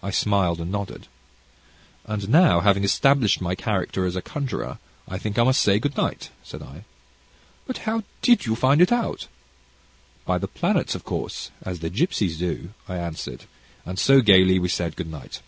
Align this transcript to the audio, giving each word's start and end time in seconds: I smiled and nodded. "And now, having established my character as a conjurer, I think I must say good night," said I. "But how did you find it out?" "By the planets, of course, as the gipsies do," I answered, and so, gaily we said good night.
I 0.00 0.12
smiled 0.12 0.60
and 0.60 0.70
nodded. 0.70 1.08
"And 2.04 2.28
now, 2.28 2.60
having 2.60 2.84
established 2.84 3.40
my 3.40 3.56
character 3.56 4.06
as 4.06 4.14
a 4.14 4.22
conjurer, 4.22 4.78
I 5.08 5.18
think 5.18 5.40
I 5.40 5.42
must 5.42 5.60
say 5.60 5.80
good 5.80 5.96
night," 5.96 6.30
said 6.44 6.62
I. 6.62 6.84
"But 7.66 7.78
how 7.78 8.04
did 8.22 8.46
you 8.46 8.54
find 8.54 8.80
it 8.80 8.92
out?" 8.92 9.26
"By 10.24 10.38
the 10.38 10.46
planets, 10.46 10.94
of 10.94 11.02
course, 11.02 11.50
as 11.62 11.80
the 11.80 11.90
gipsies 11.90 12.38
do," 12.38 12.74
I 12.88 12.94
answered, 12.96 13.46
and 13.84 13.98
so, 13.98 14.20
gaily 14.20 14.60
we 14.60 14.68
said 14.68 14.94
good 14.94 15.10
night. 15.10 15.40